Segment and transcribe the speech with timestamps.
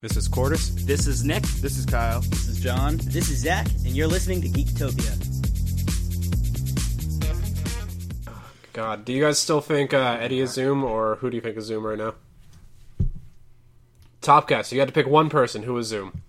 [0.00, 0.68] This is Cordis.
[0.86, 1.42] This is Nick.
[1.60, 2.20] This is Kyle.
[2.20, 2.98] This is John.
[2.98, 5.24] This is Zach, and you're listening to Geektopia.
[8.72, 11.56] God, do you guys still think uh, Eddie is Zoom, or who do you think
[11.56, 12.14] is Zoom right now?
[14.20, 14.72] Top guess.
[14.72, 16.22] You had to pick one person who was Zoom.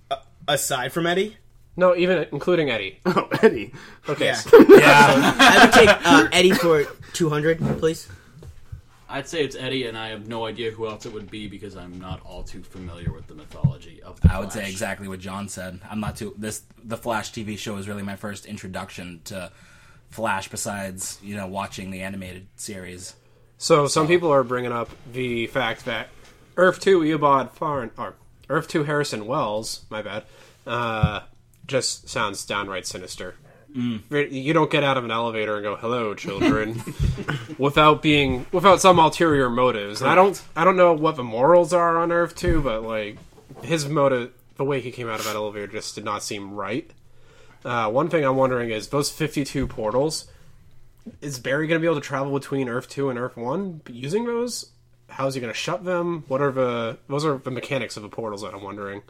[0.48, 1.38] Aside from Eddie,
[1.78, 3.00] No, even including Eddie.
[3.06, 3.72] Oh, Eddie.
[4.08, 4.26] Okay.
[4.26, 4.34] Yeah.
[4.34, 5.36] so- Yeah.
[5.40, 8.08] I would take uh, Eddie for 200, please.
[9.10, 11.76] I'd say it's Eddie, and I have no idea who else it would be because
[11.76, 15.20] I'm not all too familiar with the mythology of the I would say exactly what
[15.20, 15.80] John said.
[15.90, 19.52] I'm not too this the Flash TV show is really my first introduction to
[20.12, 23.16] Flash besides, you know, watching the animated series.
[23.58, 26.10] So some people are bringing up the fact that
[26.56, 28.14] Earth Two Eobard Thawne or
[28.48, 30.24] Earth Two Harrison Wells, my bad,
[30.68, 31.22] uh,
[31.66, 33.36] just sounds downright sinister.
[33.76, 36.82] You don't get out of an elevator and go "Hello, children,"
[37.58, 40.02] without being without some ulterior motives.
[40.02, 43.18] And I don't I don't know what the morals are on Earth Two, but like
[43.62, 46.90] his motive, the way he came out of that elevator just did not seem right.
[47.64, 50.28] Uh, one thing I'm wondering is those 52 portals
[51.22, 54.26] is Barry going to be able to travel between Earth 2 and Earth 1 using
[54.26, 54.72] those?
[55.10, 56.24] How's he going to shut them?
[56.28, 59.02] What are the those are the mechanics of the portals that I'm wondering.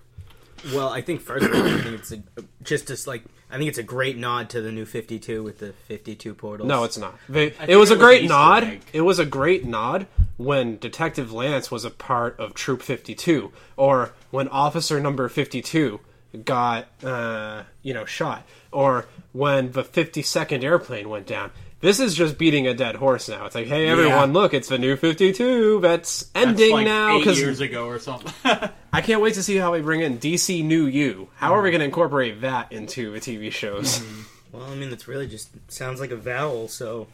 [0.73, 2.21] Well, I think first of all, I think it's a,
[2.63, 5.73] just as like I think it's a great nod to the new 52 with the
[5.73, 6.67] 52 portals.
[6.67, 7.17] No, it's not.
[7.27, 8.63] They, it was it a was great Easter nod.
[8.63, 8.81] egg.
[8.93, 14.13] It was a great nod when Detective Lance was a part of Troop 52 or
[14.31, 15.99] when Officer Number 52
[16.45, 21.51] got uh, you know shot or when the 52nd airplane went down.
[21.81, 23.45] This is just beating a dead horse now.
[23.45, 27.19] It's like, hey, everyone, look, it's the new 52 that's That's ending like now eight
[27.19, 28.33] because years ago or something.
[28.93, 31.29] I can't wait to see how we bring in DC New You.
[31.35, 31.73] How are we mm.
[31.73, 33.99] going to incorporate that into the TV shows?
[33.99, 34.21] Mm-hmm.
[34.51, 37.07] Well, I mean, it's really just sounds like a vowel, so.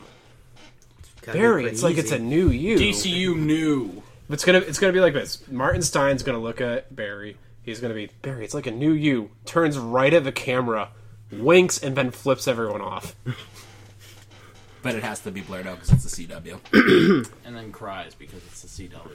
[1.00, 2.78] it's gotta be Barry, it's like it's a new you.
[2.78, 4.02] DCU new.
[4.30, 5.46] It's gonna it's gonna be like this.
[5.50, 7.38] Martin Stein's gonna look at Barry.
[7.62, 8.46] He's gonna be Barry.
[8.46, 9.32] It's like a new you.
[9.44, 10.90] Turns right at the camera,
[11.32, 13.16] winks, and then flips everyone off.
[14.86, 17.32] But it has to be blurred out because it's the CW.
[17.44, 19.10] And then cries because it's the CW.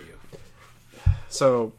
[1.29, 1.73] So,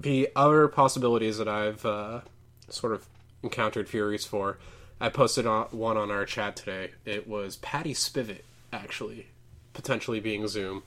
[0.00, 2.20] the other possibilities that I've uh,
[2.68, 3.06] sort of
[3.42, 4.58] encountered Furies for,
[5.00, 6.92] I posted on, one on our chat today.
[7.04, 8.42] It was Patty Spivot
[8.72, 9.26] actually
[9.72, 10.82] potentially being Zoom.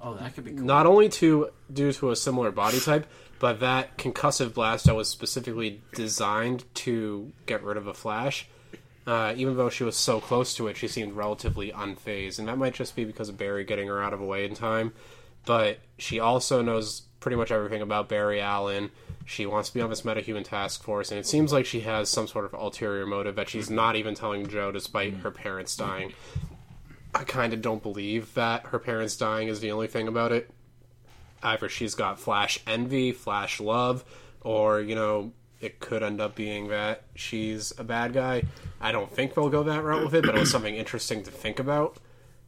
[0.00, 0.64] Oh, that could be cool.
[0.64, 3.06] not only to due to a similar body type,
[3.38, 8.48] but that concussive blast that was specifically designed to get rid of a Flash.
[9.06, 12.58] Uh, even though she was so close to it, she seemed relatively unfazed, and that
[12.58, 14.92] might just be because of Barry getting her out of the way in time.
[15.44, 18.90] But she also knows pretty much everything about Barry Allen.
[19.24, 22.08] She wants to be on this metahuman task force, and it seems like she has
[22.08, 26.12] some sort of ulterior motive that she's not even telling Joe, despite her parents dying.
[27.14, 30.50] I kind of don't believe that her parents dying is the only thing about it.
[31.42, 34.04] Either she's got Flash envy, Flash love,
[34.40, 38.42] or, you know, it could end up being that she's a bad guy.
[38.80, 41.30] I don't think they'll go that route with it, but it was something interesting to
[41.30, 41.98] think about.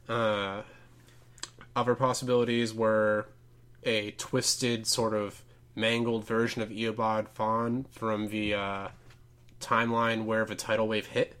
[0.07, 0.61] Uh,
[1.75, 3.27] other possibilities were
[3.83, 5.43] a twisted, sort of
[5.75, 8.87] mangled version of Eobard Thawne from the uh,
[9.59, 11.35] timeline where the tidal wave hit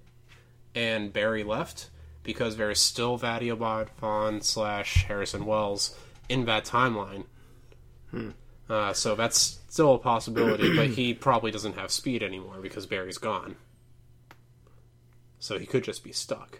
[0.73, 1.89] and Barry left
[2.23, 5.95] because there is still that Eobard Thawne slash Harrison Wells
[6.27, 7.25] in that timeline.
[8.69, 13.17] Uh, so that's still a possibility, but he probably doesn't have speed anymore because Barry's
[13.17, 13.55] gone.
[15.39, 16.59] So he could just be stuck.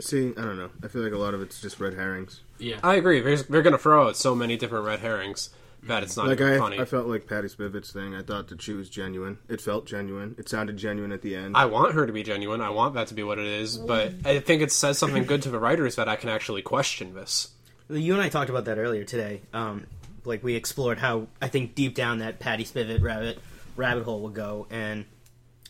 [0.00, 0.70] See, I don't know.
[0.82, 2.40] I feel like a lot of it's just red herrings.
[2.58, 2.80] Yeah.
[2.82, 3.20] I agree.
[3.20, 5.50] There's, they're going to throw out so many different red herrings
[5.82, 6.78] that it's not Like even I, funny.
[6.80, 8.14] I felt like Patty Spivot's thing.
[8.14, 9.38] I thought that she was genuine.
[9.48, 10.34] It felt genuine.
[10.38, 11.56] It sounded genuine at the end.
[11.56, 12.60] I want her to be genuine.
[12.60, 15.42] I want that to be what it is, but I think it says something good
[15.42, 17.48] to the writers that I can actually question this.
[17.88, 19.42] You and I talked about that earlier today.
[19.52, 19.86] Um,
[20.30, 23.38] like we explored how I think deep down that Patty Spivot rabbit
[23.76, 25.04] rabbit hole will go, and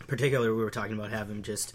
[0.06, 1.72] particularly we were talking about having just,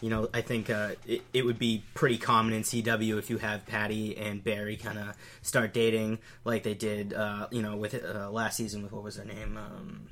[0.00, 3.38] you know, I think uh, it, it would be pretty common in CW if you
[3.38, 7.94] have Patty and Barry kind of start dating like they did, uh, you know, with
[7.94, 9.56] uh, last season with what was her name.
[9.56, 10.06] Um,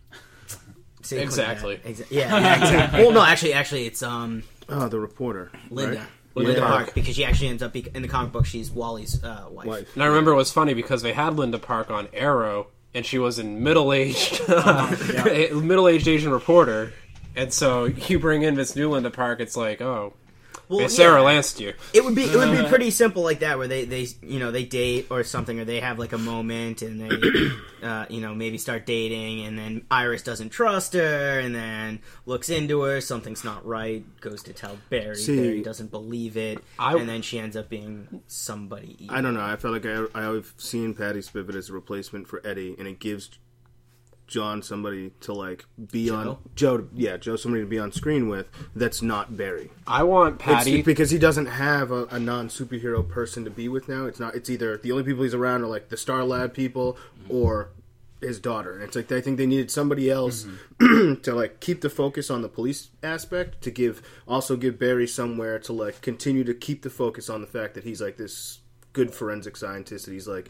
[1.02, 1.80] say it quick, Exactly.
[1.84, 3.02] yeah, exa- yeah, yeah, exactly.
[3.02, 5.50] well, no, actually, actually, it's um, oh, the reporter.
[5.70, 5.98] Linda.
[5.98, 6.06] right?
[6.34, 6.66] Linda Yeah.
[6.66, 8.46] Park, because she actually ends up be- in the comic book.
[8.46, 9.66] She's Wally's uh, wife.
[9.66, 9.94] Wife.
[9.94, 13.18] And I remember it was funny because they had Linda Park on Arrow, and she
[13.18, 16.92] was in middle-aged, middle-aged Asian reporter,
[17.36, 20.12] and so you bring in this new Linda Park, it's like, oh,
[20.68, 21.26] Well, hey, Sarah yeah.
[21.26, 21.74] lanced you.
[21.92, 24.50] It would be it would be pretty simple like that, where they they you know
[24.50, 27.50] they date or something, or they have like a moment, and they
[27.86, 32.48] uh, you know maybe start dating, and then Iris doesn't trust her, and then looks
[32.48, 36.96] into her, something's not right, goes to tell Barry, See- Barry doesn't believe it, I-
[36.96, 38.96] and then she ends up being somebody.
[39.04, 39.16] Evil.
[39.16, 39.44] I don't know.
[39.44, 42.88] I felt like I, I have seen Patty Spivot as a replacement for Eddie, and
[42.88, 43.30] it gives
[44.26, 46.88] John somebody to like be on Joe.
[46.94, 49.70] Yeah, Joe somebody to be on screen with that's not Barry.
[49.86, 50.82] I want It's Patty.
[50.82, 54.06] because he doesn't have a, a non superhero person to be with now.
[54.06, 54.34] It's not.
[54.34, 56.96] It's either the only people he's around are like the Star Lab people
[57.28, 57.68] or
[58.20, 58.72] his daughter.
[58.74, 60.46] And it's like I think they needed somebody else
[60.80, 65.58] to like keep the focus on the police aspect to give also give Barry somewhere
[65.60, 68.60] to like continue to keep the focus on the fact that he's like this
[68.94, 70.48] good forensic scientist that he's like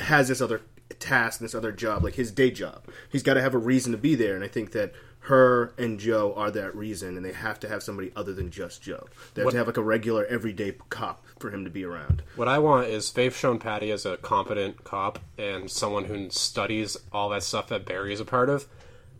[0.00, 0.62] has this other
[0.98, 3.92] task and this other job like his day job he's got to have a reason
[3.92, 4.92] to be there and i think that
[5.26, 8.82] her and joe are that reason and they have to have somebody other than just
[8.82, 11.84] joe they have What- to have like a regular everyday cop for him to be
[11.84, 16.30] around What I want is they've shown Patty as a competent cop and someone who
[16.30, 18.68] studies all that stuff that Barry is a part of.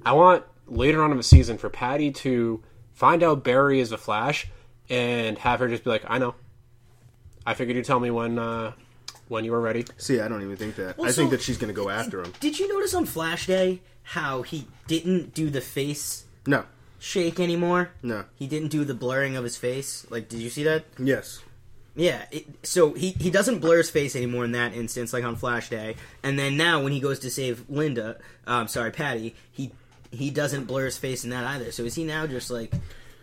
[0.07, 3.99] I want later on in the season for Patty to find out Barry is the
[3.99, 4.47] Flash
[4.89, 6.37] and have her just be like, "I know.
[7.45, 8.73] I figured you'd tell me when uh,
[9.33, 11.59] when you were ready." see i don't even think that i Also- think that she's
[11.59, 15.51] going to go after him Did you notice on Flash Day how he didn't do
[15.51, 16.65] the face no
[16.99, 17.91] shake anymore?
[18.03, 20.07] no He didn't do the blurring of his face.
[20.11, 20.85] Like, did you see that?
[20.99, 21.41] yes
[21.97, 22.25] Yeah.
[22.31, 25.69] It, so he he doesn't blur his face anymore in that instance, like on Flash
[25.69, 25.97] Day.
[26.23, 29.73] And then now when he goes to save Linda, um, sorry, Patty, he
[30.11, 31.71] he doesn't blur his face in that either.
[31.73, 32.73] So is he now just like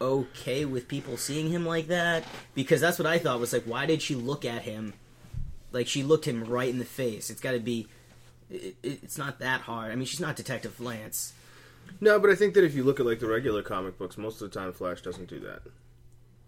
[0.02, 2.24] okay with people seeing him like that?
[2.56, 4.94] Because that's what I thought was like, why did she look at him?
[5.72, 7.30] Like she looked him right in the face.
[7.30, 7.88] It's got to be.
[8.50, 9.92] It, it, it's not that hard.
[9.92, 11.34] I mean, she's not Detective Lance.
[12.02, 14.42] no but i think that if you look at like the regular comic books most
[14.42, 15.62] of the time flash doesn't do that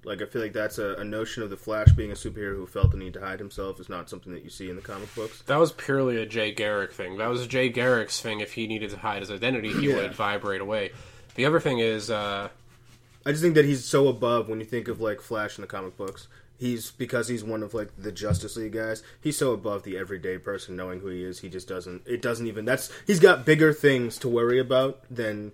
[0.04, 2.68] like i feel like that's a, a notion of the flash being a superhero who
[2.68, 5.14] felt the need to hide himself is not something that you see in the comic
[5.16, 7.18] books That was purely a Jay Garrick thing.
[7.18, 8.40] That was Jay Garrick's thing.
[8.40, 9.96] If he needed to hide his identity, he Yeah.
[9.98, 10.92] would vibrate away.
[11.36, 12.50] The other thing is, uh,
[13.26, 15.68] I just think that he's so above when you think of like Flash in the
[15.68, 16.28] comic books.
[16.62, 19.02] He's because he's one of like the Justice League guys.
[19.20, 21.40] He's so above the everyday person knowing who he is.
[21.40, 22.04] He just doesn't.
[22.06, 22.66] It doesn't even.
[22.66, 25.54] That's he's got bigger things to worry about than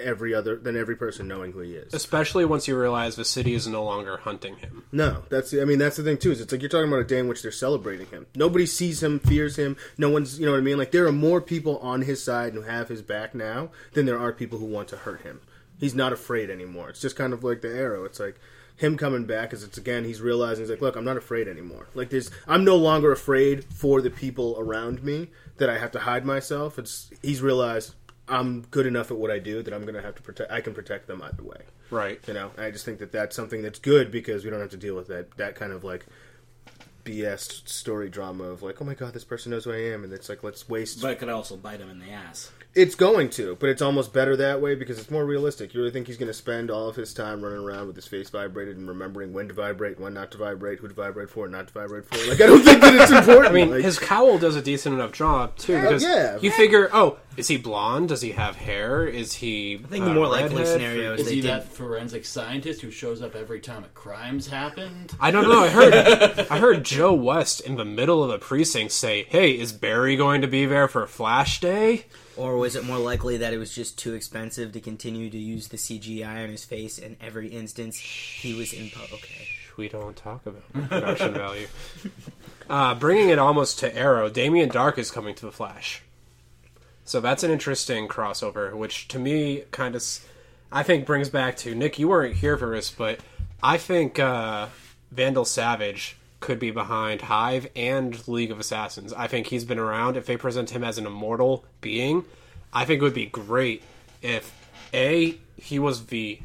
[0.00, 1.94] every other than every person knowing who he is.
[1.94, 4.82] especially once you realize the city is no longer hunting him.
[4.90, 5.54] No, that's.
[5.54, 6.32] I mean, that's the thing too.
[6.32, 8.26] Is it's like you're talking about a day in which they're celebrating him.
[8.34, 9.76] Nobody sees him, fears him.
[9.96, 10.40] No one's.
[10.40, 10.76] You know what I mean?
[10.76, 14.18] Like there are more people on his side who have his back now than there
[14.18, 15.40] are people who want to hurt him.
[15.78, 16.90] He's not afraid anymore.
[16.90, 18.04] It's just kind of like the arrow.
[18.04, 18.40] It's like
[18.78, 21.86] him coming back as it's again he's realizing he's like look i'm not afraid anymore
[21.94, 25.28] like there's i'm no longer afraid for the people around me
[25.58, 27.94] that i have to hide myself it's he's realized
[28.28, 30.72] i'm good enough at what i do that i'm gonna have to protect i can
[30.72, 31.60] protect them either way
[31.90, 32.20] Right.
[32.28, 34.76] you know, I just think that that's something that's good because we don't have to
[34.76, 36.04] deal with that that kind of like
[37.04, 40.12] BS story drama of like, oh my god, this person knows who I am, and
[40.12, 41.00] it's like let's waste.
[41.00, 42.50] But it could also bite him in the ass.
[42.74, 45.74] It's going to, but it's almost better that way because it's more realistic.
[45.74, 48.06] You really think he's going to spend all of his time running around with his
[48.06, 51.44] face vibrated and remembering when to vibrate, when not to vibrate, who to vibrate for,
[51.46, 52.16] and not to vibrate for?
[52.28, 53.46] Like, I don't think that it's important.
[53.46, 55.80] I mean, like, his cowl does a decent enough job too.
[55.80, 56.38] Because yeah.
[56.40, 58.08] you figure, oh, is he blonde?
[58.08, 59.06] Does he have hair?
[59.06, 59.80] Is he?
[59.84, 60.66] I think the more likely redhead?
[60.66, 61.50] scenario is Is he did.
[61.50, 65.14] that forensic scientist who shows up every time a crime's happened?
[65.20, 65.62] I don't know.
[65.62, 69.72] I heard I heard Joe West in the middle of the precinct say, "Hey, is
[69.72, 72.04] Barry going to be there for Flash Day?"
[72.36, 75.68] Or was it more likely that it was just too expensive to continue to use
[75.68, 78.90] the CGI on his face in every instance he was in?
[78.90, 79.48] Po- okay.
[79.76, 81.66] We don't talk about production value.
[82.68, 86.02] Uh, bringing it almost to Arrow, Damien Darhk is coming to the Flash.
[87.08, 90.04] So that's an interesting crossover, which to me kind of,
[90.70, 91.98] I think brings back to Nick.
[91.98, 93.20] You weren't here for this, but
[93.62, 94.66] I think uh,
[95.10, 99.14] Vandal Savage could be behind Hive and League of Assassins.
[99.14, 100.18] I think he's been around.
[100.18, 102.26] If they present him as an immortal being,
[102.74, 103.82] I think it would be great
[104.20, 104.52] if
[104.92, 106.40] a he was the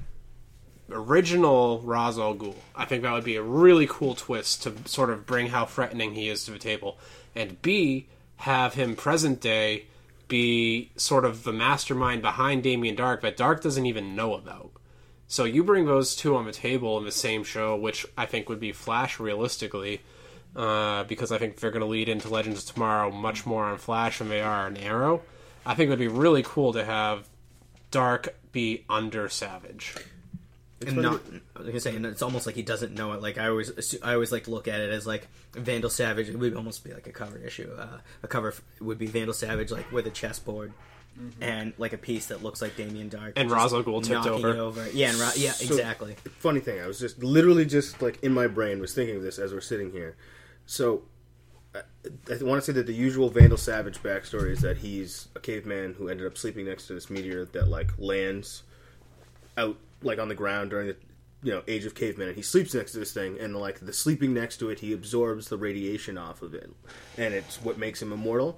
[0.90, 2.56] original Ra's al Ghul.
[2.74, 6.14] I think that would be a really cool twist to sort of bring how threatening
[6.14, 6.98] he is to the table.
[7.36, 9.88] And B, have him present day
[10.34, 14.72] be sort of the mastermind behind Damien Darhk that Darhk doesn't even know about.
[15.28, 18.50] So you bring those two on the table in the same show, which I think
[18.50, 20.02] would be Flash realistically,
[20.56, 23.78] uh, because I think they're going to lead into Legends of Tomorrow much more on
[23.78, 25.22] Flash than they are on Arrow.
[25.68, 27.30] I think it would be really cool to have
[27.92, 29.94] Darhk be under Savage.
[30.88, 31.22] And not
[31.56, 33.22] I was gonna say, and it's almost like he doesn't know it.
[33.22, 36.30] Like I always, I always like to look at it as like Vandal Savage.
[36.30, 37.72] It would almost be like a cover issue.
[37.78, 40.74] Uh, a cover f- would be Vandal Savage, like with a chessboard
[41.40, 44.26] and like a piece that looks like Damien Darhk, And just Ra's al Ghul tipped
[44.26, 44.90] knocking over.
[44.94, 46.16] Yeah, and Ra- yeah, So- exactly.
[46.40, 49.38] funny thing i was just literally just like in my brain was thinking of this
[49.38, 50.16] as we're sitting here
[50.66, 51.04] so
[51.76, 51.82] I,
[52.32, 55.94] I want to say that the usual vandal savage backstory is that he's a caveman
[55.94, 58.64] who ended up sleeping next to this meteor that like lands
[59.56, 60.96] out like on the ground during the
[61.44, 63.94] you know age of cavemen and he sleeps next to this thing and like the
[63.94, 66.72] sleeping next to it he absorbs the radiation off of it
[67.18, 68.58] and it's what makes him immortal.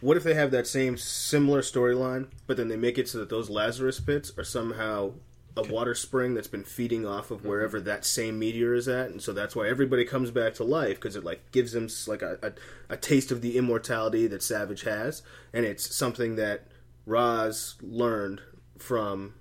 [0.00, 3.28] What if they have that same similar storyline, but then they make it so that
[3.28, 5.12] those Lazarus pits are somehow
[5.56, 7.48] a water spring that's been feeding off of mm-hmm.
[7.48, 10.94] wherever that same meteor is at, and so that's why everybody comes back to life
[10.94, 12.52] because it like gives them like a, a
[12.94, 16.66] a taste of the immortality that Savage has, and it's something that
[17.04, 18.40] Ra's learned
[18.78, 19.34] from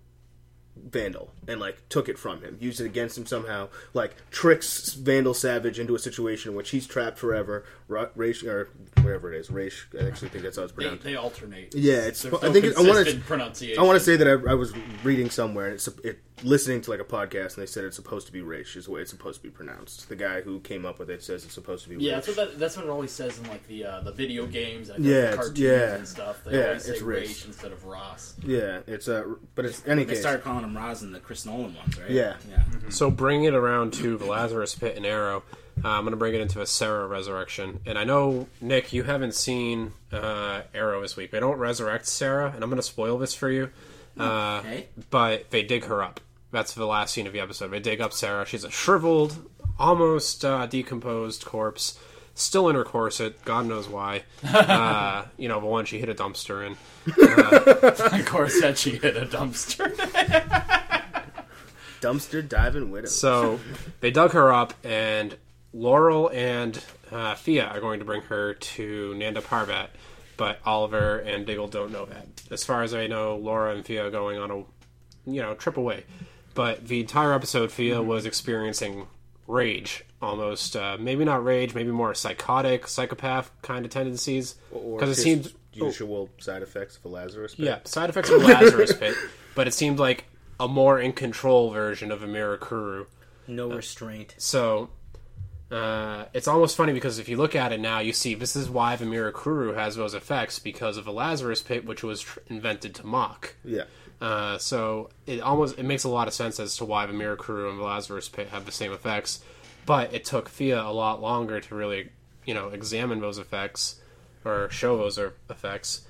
[0.77, 5.33] Vandal and like took it from him, used it against him somehow, like tricks Vandal
[5.33, 7.65] Savage into a situation in which he's trapped forever.
[7.87, 8.69] Ra- Raish or
[9.01, 9.87] whatever it is, Raish.
[9.99, 11.03] I actually think that's how it's They, pronounced.
[11.03, 11.75] they alternate.
[11.75, 13.79] Yeah, it's- There's I no think it- I consistent pronunciation.
[13.79, 14.73] I want to say that I, I was
[15.03, 18.25] reading somewhere and it's it, listening to like a podcast and they said it's supposed
[18.27, 20.07] to be Raish is the way it's supposed to be pronounced.
[20.09, 22.25] The guy who came up with it says it's supposed to be Yeah, Raish.
[22.25, 24.89] that's what that, that's what it always says in like the uh, the video games
[24.89, 25.95] and Yeah, the cartoons yeah.
[25.95, 26.43] and stuff.
[26.45, 27.27] They Yeah, always say it's Raish.
[27.27, 28.35] Raish instead of Ross.
[28.45, 29.23] yeah, it's uh,
[29.55, 30.21] but it's any They case.
[30.21, 32.09] started calling him Ross in the Chris Nolan ones, right?
[32.09, 32.35] Yeah.
[32.49, 32.63] yeah.
[32.89, 35.43] So bring it around to the Lazarus Pit and Arrow,
[35.83, 37.79] uh, I'm going to bring it into a Sara resurrection.
[37.85, 41.31] And I know Nick, you haven't seen uh, Arrow this week.
[41.31, 43.69] They don't resurrect Sara, and I'm going to spoil this for you.
[44.17, 44.87] Uh, Okay.
[45.09, 46.19] But they dig her up.
[46.51, 47.71] That's the last scene of the episode.
[47.71, 48.45] They dig up Sara.
[48.45, 51.99] She's a shriveled, almost uh, decomposed corpse,
[52.33, 53.43] still in her corset.
[53.45, 54.23] God knows why.
[54.43, 56.73] uh, you know, the one she hit a dumpster in.
[58.19, 59.95] of course, that she hit a dumpster.
[62.01, 63.07] Dumpster diving widow.
[63.07, 63.59] So
[63.99, 65.35] they dug her up, and
[65.73, 69.89] Laurel and uh, Thea are going to bring her to Nanda Parbat,
[70.37, 72.27] but Oliver and Diggle don't know that.
[72.51, 74.57] As far as I know, Laura and Thea are going on a
[75.29, 76.05] you know trip away,
[76.59, 79.07] but the entire episode, Thea was experiencing
[79.47, 85.21] rage, almost uh, maybe not rage, maybe more psychotic, psychopath kind of tendencies, because it
[85.21, 87.55] seems seemed usual side effects of a Lazarus.
[87.55, 87.65] pit.
[87.65, 89.15] yeah, side effects of Lazarus Pit,
[89.55, 90.25] but it seemed like
[90.59, 93.05] a more in control version of a Mirakuru.
[93.47, 94.35] No restraint.
[94.37, 94.89] So
[95.71, 98.69] uh, it's almost funny because if you look at it now, you see this is
[98.69, 102.95] why the Mirakuru has those effects because of the Lazarus Pit, which was tr- invented
[102.95, 103.55] to mock.
[103.63, 103.85] yeah.
[104.21, 107.69] Uh, so it almost it makes a lot of sense as to why the Mirakuru
[107.69, 109.41] and the Lazarus Pit have the same effects,
[109.85, 112.09] but it took Thea a lot longer to really
[112.45, 114.01] you know examine those effects
[114.43, 116.01] or show those er- effects.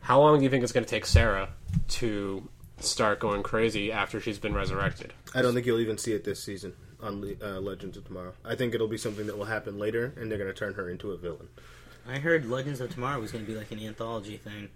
[0.00, 1.50] How long do you think it's going to take Sara
[1.88, 2.48] to
[2.80, 5.12] start going crazy after she's been resurrected?
[5.34, 8.32] I don't think you'll even see it this season on Le- uh, Legends of Tomorrow.
[8.44, 10.88] I think it'll be something that will happen later, and they're going to turn her
[10.88, 11.48] into a villain.
[12.06, 14.70] I heard Legends of Tomorrow was going to be like an anthology thing.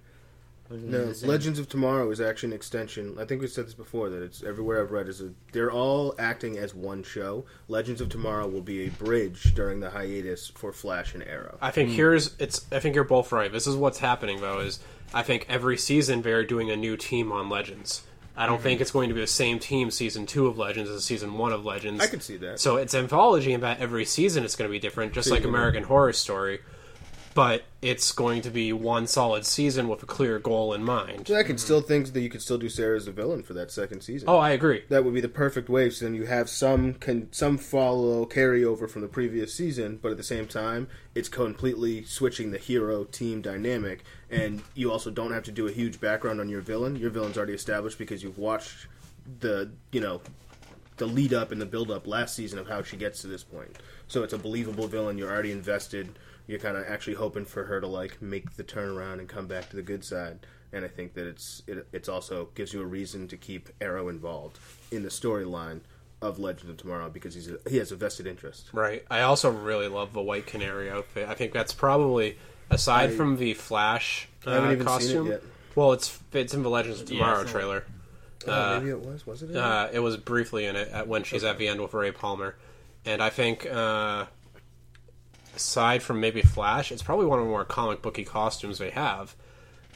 [0.71, 1.27] Wasn't it No, the?
[1.27, 3.17] Legends of Tomorrow is actually an extension.
[3.19, 6.15] I think we said this before that it's everywhere I've read is a, they're all
[6.19, 7.45] acting as one show.
[7.69, 11.59] Legends of Tomorrow will be a bridge during the hiatus for Flash and Arrow.
[11.61, 12.67] I think here's it's.
[12.73, 13.53] I think you're both right.
[13.53, 14.61] This is what's happening though.
[14.61, 14.79] Is
[15.13, 18.03] I think every season they're doing a new team on Legends.
[18.35, 21.05] I don't think it's going to be the same team season two of Legends as
[21.05, 22.03] season one of Legends.
[22.03, 22.61] I can see that.
[22.61, 25.43] So it's anthology in that every season it's going to be different, just So like
[25.43, 26.61] you're American Horror Story.
[27.35, 31.29] But it's going to be one solid season with a clear goal in mind.
[31.29, 33.55] So I could still think that you could still do Sara as a villain for
[33.55, 34.29] that second season.
[34.29, 34.83] Oh, I agree.
[34.91, 35.89] that would be the perfect way.
[35.89, 40.19] So then you have some can some follow carryover from the previous season, but at
[40.19, 45.45] the same time, it's completely switching the hero team dynamic, and you also don't have
[45.45, 46.97] to do a huge background on your villain.
[46.97, 48.87] Your villain's already established because you've watched
[49.41, 50.21] the you know
[50.99, 53.43] the lead up and the build up last season of how she gets to this
[53.43, 53.79] point.
[54.09, 55.17] So it's a believable villain.
[55.17, 56.19] You're already invested.
[56.53, 59.71] You're kind of actually hoping for her to like make the turnaround and come back
[59.71, 60.41] to the good side.
[60.71, 64.11] And I think that it's it it's also gives you a reason to keep Arrow
[64.11, 64.59] involved
[64.91, 65.81] in the storyline
[66.21, 68.69] of Legend of Tomorrow because he's a, he has a vested interest.
[68.75, 69.03] Right.
[69.11, 71.27] I also really love the White Canary outfit.
[71.27, 72.37] I think that's probably
[72.69, 75.27] aside I- from the Flash uh, I haven't even seen it costume.
[75.29, 75.43] yet.
[75.75, 77.85] Well, it's it's in the Legends of Yeah, Tomorrow so- trailer.
[78.47, 79.27] oh, maybe it was.
[79.27, 79.49] Was it?
[79.53, 79.59] in it?
[79.59, 82.57] Uh, it was briefly in it at, when she's at the end with Ray Palmer,
[83.07, 84.27] and I think uh,
[85.55, 89.35] aside from maybe Flash, it's probably one of the more comic booky costumes they have.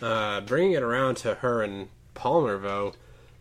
[0.01, 2.95] Uh, bringing it around to her and Palmer, though,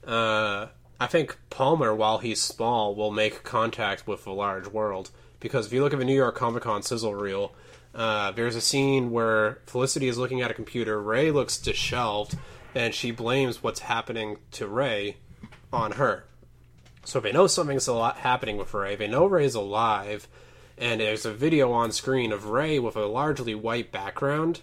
[0.07, 0.67] uh,
[0.99, 5.11] I think Palmer, while he's small, will make contact with the large world.
[5.39, 7.53] Because if you look at the New York Comic Con sizzle reel,
[7.93, 11.01] uh, there's a scene where Felicity is looking at a computer.
[11.01, 12.37] Ray looks disheveled,
[12.73, 15.17] and she blames what's happening to Ray
[15.71, 16.25] on her.
[17.03, 18.95] So they know something's a lot happening with Ray.
[18.95, 20.27] They know Ray's alive,
[20.77, 24.61] and there's a video on screen of Ray with a largely white background.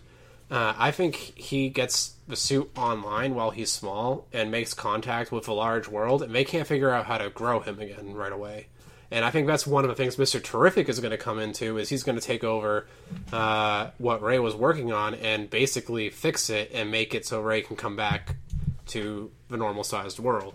[0.51, 5.49] Uh, I think he gets the suit online while he's small and makes contact with
[5.49, 8.67] a large world, and they can't figure out how to grow him again right away.
[9.11, 10.43] And I think that's one of the things Mr.
[10.43, 12.87] Terrific is going to come into is he's going to take over
[13.31, 17.61] uh, what Ray was working on and basically fix it and make it so Ray
[17.61, 18.37] can come back
[18.87, 20.55] to the normal sized world.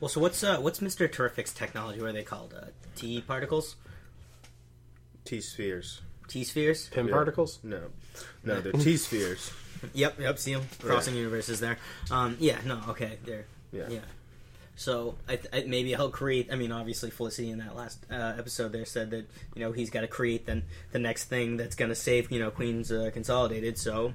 [0.00, 2.00] Well, so what's uh, what's Mister Terrific's technology?
[2.00, 2.54] What are they called?
[2.54, 3.76] Uh, T particles,
[5.24, 6.00] T spheres.
[6.28, 6.88] T spheres.
[6.88, 7.12] Pym Yeah.
[7.14, 7.58] particles?
[7.62, 7.82] No,
[8.44, 9.52] no, they're T spheres.
[9.94, 10.38] Yep, yep.
[10.38, 11.76] See them crossing universes there.
[12.08, 13.46] Um, yeah, no, okay, there.
[13.72, 13.88] Yeah.
[13.90, 13.98] Yeah.
[14.76, 16.52] So I, th- I, maybe he'll create.
[16.52, 19.26] I mean, obviously Felicity in that last uh, episode there said that
[19.56, 20.62] you know he's got to create then
[20.92, 23.76] the next thing that's going to save you know Queens uh, Consolidated.
[23.76, 24.14] So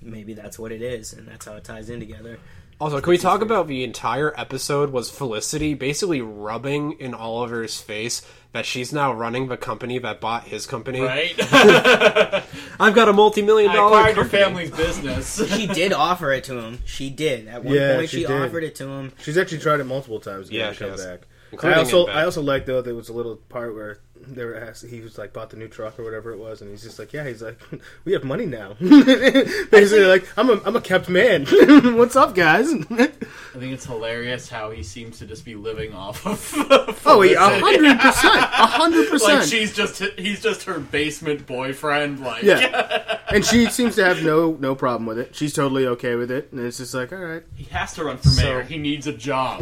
[0.00, 2.38] maybe that's what it is, and that's how it ties in together.
[2.84, 8.20] Also, can we talk about the entire episode was Felicity basically rubbing in Oliver's face
[8.52, 11.00] that she's now running the company that bought his company?
[11.00, 11.32] Right?
[12.78, 14.42] I've got a multi-million I dollar acquired your company.
[14.42, 15.40] family's business.
[15.56, 16.80] She did offer it to him.
[16.84, 18.10] She did at one Yeah, point.
[18.10, 18.42] she She, did.
[18.42, 19.12] offered it to him.
[19.22, 20.50] She's actually tried it multiple times.
[20.50, 21.06] to Yeah, she come has.
[21.06, 21.20] back.
[21.52, 22.16] Including I also in back.
[22.16, 25.18] I also like though there was a little part where they were asked, he was
[25.18, 27.42] like bought the new truck or whatever it was, and he's just like, yeah, he's
[27.42, 27.58] like,
[28.04, 28.74] we have money now.
[28.80, 31.46] Basically, like I'm a I'm a kept man.
[31.96, 32.72] What's up, guys?
[32.72, 36.54] I think it's hilarious how he seems to just be living off of.
[37.06, 37.86] oh, yeah, a Felicity.
[37.86, 39.44] hundred percent, a hundred Like percent.
[39.44, 42.20] she's just he's just her basement boyfriend.
[42.20, 45.34] Like Yeah, and she seems to have no no problem with it.
[45.34, 48.16] She's totally okay with it, and it's just like, all right, he has to run
[48.18, 48.62] for mayor.
[48.62, 49.60] So- he needs a job.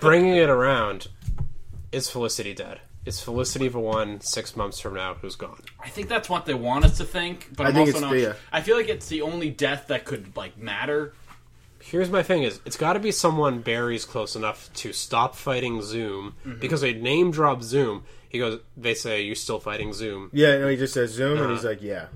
[0.00, 1.08] Bringing it around,
[1.92, 2.80] is Felicity dead?
[3.06, 5.62] Is Felicity the one six months from now who's gone?
[5.82, 8.00] I think that's what they want us to think, but I I'm think also it's
[8.02, 8.12] not.
[8.12, 8.36] Thea.
[8.52, 11.14] I feel like it's the only death that could like matter.
[11.80, 15.80] Here's my thing: is it's got to be someone Barry's close enough to stop fighting
[15.80, 16.60] Zoom Mm-hmm.
[16.60, 18.04] because they name drop Zoom.
[18.28, 20.58] He goes, they say, "You still fighting Zoom?" yeah.
[20.58, 21.68] No, he just says Zoom, and he's Uh-huh.
[21.70, 22.06] like, yeah,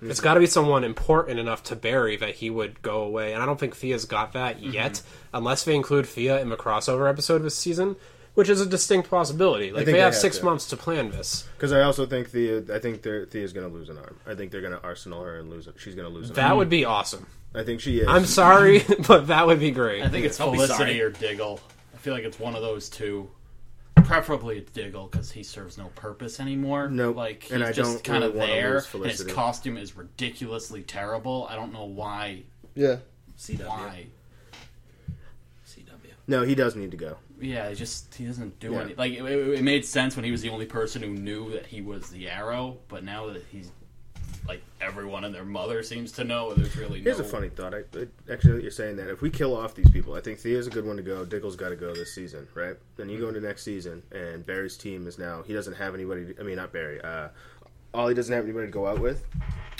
[0.00, 3.42] It's got to be someone important enough to Barry that he would go away, and
[3.42, 4.70] I don't think Thea's got that Mm-hmm.
[4.72, 5.02] yet,
[5.34, 7.96] unless they include Thea in the crossover episode this season,
[8.36, 9.72] which is a distinct possibility.
[9.72, 10.44] Like they they have have six to.
[10.44, 11.48] months to plan this.
[11.56, 14.16] because I also think Thea, I think they're- Thea's gonna lose an arm.
[14.26, 15.74] I think they're gonna arsenal her and lose it.
[15.78, 16.58] She's gonna lose an That arm.
[16.58, 17.26] would be awesome.
[17.54, 18.06] I think she is.
[18.08, 20.02] I'm sorry, but that would be great.
[20.04, 21.58] I think it's I'll Felicity or Diggle.
[21.94, 23.28] I feel like it's one of those two.
[24.04, 26.88] Preferably it's Diggle because he serves no purpose anymore.
[26.88, 27.16] Nope.
[27.16, 28.84] like he's And I just kind of really wanna there.
[28.94, 31.46] And his costume is ridiculously terrible.
[31.50, 32.42] I don't know why.
[32.74, 32.96] Yeah.
[33.38, 33.66] CW.
[33.66, 34.06] Why?
[36.28, 37.18] No, he does need to go.
[37.40, 38.80] Yeah, he just he doesn't do Yeah.
[38.80, 38.94] any.
[38.94, 41.80] Like it, it made sense when he was the only person who knew that he
[41.82, 43.70] was the Arrow, but now that he's
[44.48, 47.24] like everyone and their mother seems to know, there's really Here's no.
[47.24, 47.74] a funny thought.
[47.74, 50.66] I, I actually, you're saying that if we kill off these people, I think Thea's
[50.68, 51.24] a good one to go.
[51.24, 52.76] Diggle's got to go this season, right?
[52.96, 56.32] Then you go into next season, and Barry's team is now he doesn't have anybody.
[56.32, 57.00] To, I mean, not Barry.
[57.02, 57.28] Uh,
[57.92, 59.24] Ollie doesn't have anybody to go out with.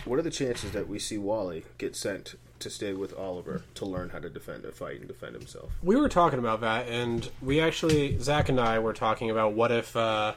[0.06, 3.84] What are the chances that we see Wally get sent to stay with Oliver to
[3.84, 5.72] learn how to defend a fight and defend himself?
[5.82, 9.72] we were talking about that, and we actually, Zach and I were talking about what
[9.72, 10.34] if uh,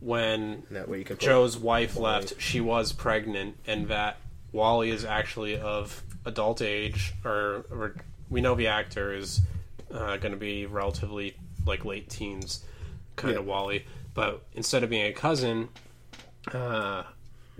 [0.00, 1.04] when that way.
[1.04, 2.12] Joe's wife Wally.
[2.12, 4.16] left, she was pregnant, and that
[4.52, 7.94] Wally is actually of adult age, or, or
[8.30, 9.42] we know the actor is
[9.92, 11.36] uh, going to be relatively
[11.66, 12.64] like late teens,
[13.16, 13.84] kind of Wally.
[14.14, 15.68] But instead of being a cousin,
[16.52, 17.04] uh,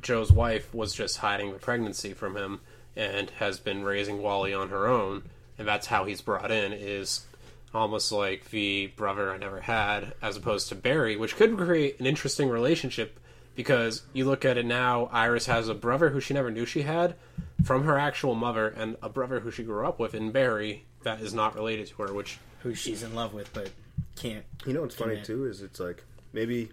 [0.04, 2.60] Joe's wife was just hiding the pregnancy from him
[2.94, 5.24] and has been raising Wally on her own,
[5.58, 7.26] and that's how he's brought in is
[7.74, 12.06] almost like the brother I never had, as opposed to Barry, which could create an
[12.06, 13.18] interesting relationship
[13.56, 16.82] because you look at it now, Iris has a brother who she never knew she
[16.82, 17.14] had
[17.64, 21.20] from her actual mother, and a brother who she grew up with in Barry that
[21.20, 23.70] is not related to her, which Who she's in love with, but
[24.16, 24.44] can't.
[24.66, 26.70] You know what's funny too is it's like maybe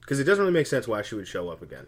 [0.00, 1.86] because it doesn't really make sense why she would show up again.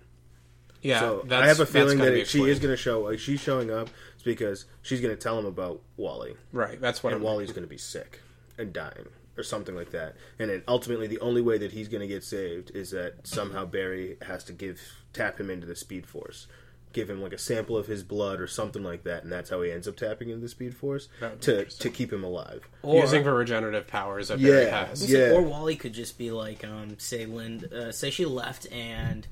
[0.84, 3.00] Yeah, so that's, I have a feeling that be if she is going to show,
[3.00, 6.34] like she's showing up, it's because she's going to tell him about Wally.
[6.52, 6.80] right.
[6.80, 7.24] That's what and I'm.
[7.24, 8.20] Wally's going to be sick
[8.58, 10.14] and dying or something like that.
[10.38, 13.64] And then ultimately, the only way that he's going to get saved is that somehow
[13.64, 14.80] Barry has to give
[15.12, 16.46] tap him into the Speed Force,
[16.92, 19.62] give him like a sample of his blood or something like that, and that's how
[19.62, 22.22] he ends up tapping into the Speed Force That would be to to keep him
[22.22, 22.68] alive.
[22.82, 24.86] Or, using the regenerative powers that Barry Yeah.
[24.86, 25.10] has.
[25.10, 25.30] Yeah.
[25.32, 29.26] Or Wally could just be like, um, say Lind, uh, say she left and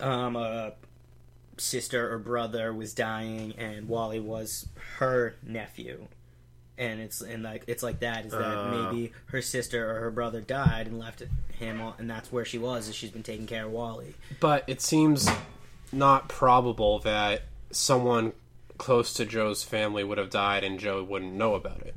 [0.00, 0.72] um, a
[1.58, 6.06] sister or brother was dying, and Wally was her nephew,
[6.78, 8.90] and it's and like it's like that is that Uh.
[8.92, 11.22] maybe her sister or her brother died and left
[11.58, 14.14] him, on, and that's where she was, is she's been taking care of Wally.
[14.40, 15.28] But it seems
[15.92, 18.32] not probable that someone
[18.78, 21.94] close to Joe's family would have died and Joe wouldn't know about it.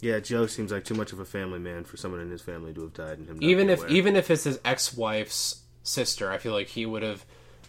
[0.00, 2.72] Yeah, Joe seems like too much of a family man for someone in his family
[2.74, 3.36] to have died and him.
[3.38, 3.90] Not Even be if aware.
[3.90, 7.24] even if it's his ex-wife's sister, I feel like he would have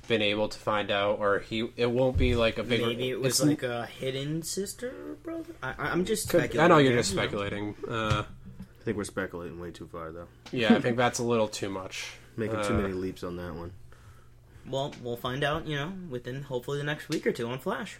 [0.07, 2.81] been able to find out, or he it won't be like a big.
[2.81, 5.53] Maybe it was like a hidden sister or brother.
[5.61, 6.59] I, I- I'm just could- speculating.
[6.61, 7.75] I know you're just speculating.
[7.87, 8.23] Uh,
[8.79, 11.69] I think we're speculating way too far though, yeah, I think that's a little too
[11.69, 12.13] much.
[12.37, 13.73] making Uh, too many leaps on that one.
[14.65, 17.97] Well, we'll find out, you know, within hopefully the next week or two on Flash.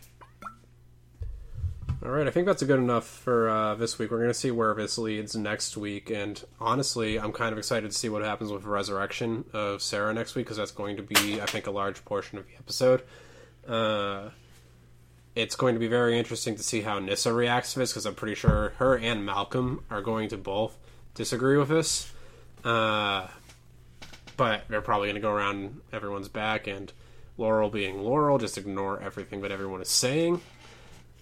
[2.06, 4.12] All right, I think that's good enough for uh, this week.
[4.12, 7.90] We're going to see where this leads next week, and honestly, I'm kind of excited
[7.90, 11.42] to see what happens with Resurrection of Sara next week because that's going to be,
[11.42, 13.02] I think, a large portion of the episode.
[13.68, 14.30] Uh,
[15.34, 18.16] it's going to be very interesting to see how Nissa reacts to this because I'm
[18.16, 20.78] pretty sure her and Malcolm are going to both
[21.16, 22.12] disagree with this.
[22.64, 23.28] Uh,
[24.38, 26.94] but they're probably going to go around everyone's back and
[27.38, 30.42] Laurel being Laurel, just ignore everything that everyone is saying,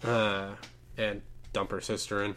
[0.03, 0.51] uh,
[0.97, 1.21] and
[1.53, 2.35] dump her sister in.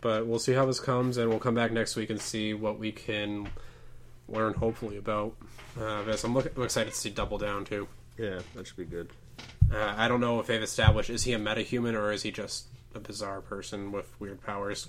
[0.00, 2.78] But we'll see how this comes, and we'll come back next week and see what
[2.78, 3.48] we can
[4.28, 5.34] learn, hopefully, about
[5.80, 6.24] uh, this.
[6.24, 7.86] I'm, look- I'm excited to see Double Down too.
[8.18, 9.10] Yeah, that should be good.
[9.72, 12.66] Uh, I don't know if they've established is he a metahuman or is he just
[12.94, 14.88] a bizarre person with weird powers.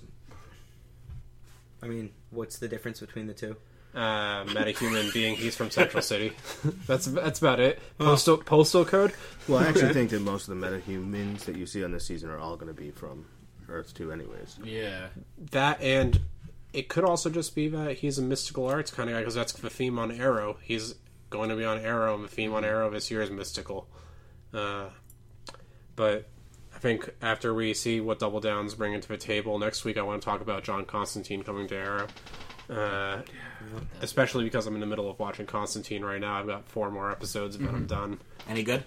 [1.82, 3.56] I mean, what's the difference between the two?
[3.96, 6.34] Uh, metahuman being he's from Central City.
[6.88, 7.80] that's that's about it.
[8.00, 9.14] Postal postal code.
[9.48, 12.30] Well, I actually think that most of the metahumans that you see on this season
[12.30, 13.26] are all going to be from
[13.70, 14.58] Earth 2 anyways.
[14.64, 15.08] Yeah.
[15.52, 16.20] That and
[16.74, 19.54] it could also just be that he's a mystical arts kind of guy because that's
[19.54, 20.58] the theme on Arrow.
[20.64, 20.96] He's
[21.30, 23.88] going to be on Arrow, and the theme on Arrow this year is mystical.
[24.54, 24.90] Uh,
[25.96, 26.28] but
[26.76, 30.02] I think after we see what Double Down's bringing to the table next week, I
[30.02, 32.08] want to talk about John Constantine coming to Arrow.
[32.70, 33.22] Uh,
[34.02, 36.40] especially because I'm in the middle of watching Constantine right now.
[36.40, 38.20] I've got four more episodes, but I'm done.
[38.48, 38.84] Any good?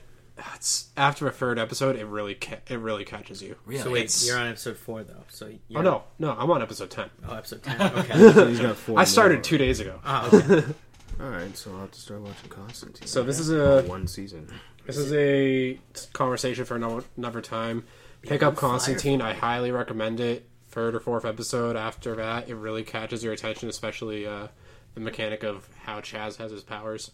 [0.55, 3.57] It's after a third episode, it really ca- it really catches you.
[3.65, 3.83] Really?
[3.83, 5.25] So wait, It's- you're on episode four though.
[5.29, 7.09] So you're, Oh no, no, I'm on episode ten.
[7.27, 7.81] Oh, episode ten.
[7.81, 8.49] Okay.
[8.51, 9.43] He's got four I started more.
[9.45, 9.99] two days ago.
[10.05, 10.63] Ah, okay.
[11.21, 13.09] All right, so I'll have to start watching Constantine.
[13.09, 14.47] So this is Oh, a one season.
[14.85, 15.79] this is a
[16.13, 17.85] conversation for no, another time.
[18.21, 19.23] Pick up Constantine.
[19.23, 20.47] I highly recommend it.
[20.77, 24.49] Third or fourth episode after that, it really catches your attention, especially uh,
[24.93, 27.13] the mechanic of how Chaz has his powers.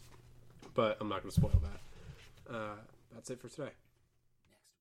[0.74, 2.52] But I'm not going to spoil that.
[2.52, 2.74] Uh,
[3.14, 3.70] that's it for today.